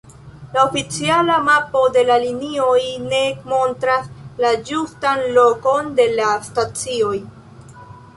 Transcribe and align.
La 0.53 0.61
oficiala 0.67 1.33
mapo 1.49 1.81
de 1.97 2.03
la 2.07 2.15
linioj 2.23 2.79
ne 3.11 3.19
montras 3.51 4.07
la 4.45 4.53
ĝustan 4.71 5.21
lokon 5.37 5.93
de 6.01 6.07
la 6.21 6.31
stacioj. 6.49 7.13